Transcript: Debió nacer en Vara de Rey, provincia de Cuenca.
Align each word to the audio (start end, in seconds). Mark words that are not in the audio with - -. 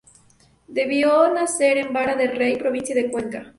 Debió 0.67 1.31
nacer 1.31 1.77
en 1.77 1.93
Vara 1.93 2.15
de 2.15 2.25
Rey, 2.31 2.55
provincia 2.57 2.95
de 2.95 3.11
Cuenca. 3.11 3.45